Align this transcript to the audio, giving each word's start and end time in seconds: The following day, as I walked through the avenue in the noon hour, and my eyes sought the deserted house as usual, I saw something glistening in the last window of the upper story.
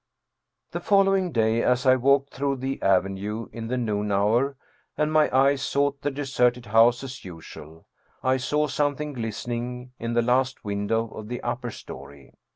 The 0.71 0.79
following 0.79 1.31
day, 1.31 1.61
as 1.61 1.85
I 1.85 1.95
walked 1.95 2.33
through 2.33 2.55
the 2.55 2.81
avenue 2.81 3.49
in 3.53 3.67
the 3.67 3.77
noon 3.77 4.11
hour, 4.11 4.57
and 4.97 5.13
my 5.13 5.29
eyes 5.31 5.61
sought 5.61 6.01
the 6.01 6.09
deserted 6.09 6.65
house 6.65 7.03
as 7.03 7.23
usual, 7.23 7.85
I 8.23 8.37
saw 8.37 8.65
something 8.65 9.13
glistening 9.13 9.91
in 9.99 10.13
the 10.13 10.23
last 10.23 10.65
window 10.65 11.09
of 11.09 11.27
the 11.27 11.39
upper 11.41 11.69
story. 11.69 12.33